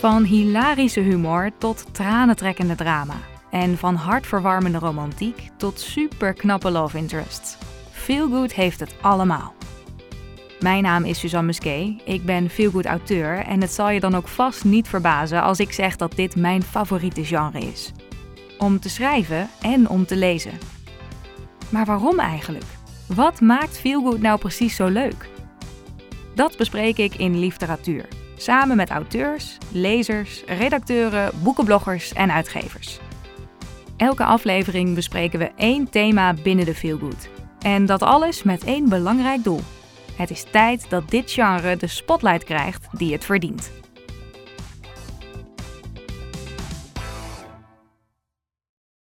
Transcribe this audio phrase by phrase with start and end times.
[0.00, 3.14] Van hilarische humor tot tranentrekkende drama.
[3.50, 7.56] En van hartverwarmende romantiek tot superknappe love interests.
[7.90, 9.54] Feel Good heeft het allemaal.
[10.60, 12.02] Mijn naam is Suzanne Musquet.
[12.04, 15.72] Ik ben feelgood auteur en het zal je dan ook vast niet verbazen als ik
[15.72, 17.92] zeg dat dit mijn favoriete genre is.
[18.58, 20.58] Om te schrijven en om te lezen.
[21.68, 22.64] Maar waarom eigenlijk?
[23.06, 25.28] Wat maakt feelgood nou precies zo leuk?
[26.34, 28.08] Dat bespreek ik in Literatuur,
[28.42, 32.98] samen met auteurs, lezers, redacteuren, boekenbloggers en uitgevers.
[33.96, 37.28] Elke aflevering bespreken we één thema binnen de feelgood.
[37.58, 39.60] En dat alles met één belangrijk doel.
[40.16, 43.70] Het is tijd dat dit genre de spotlight krijgt die het verdient.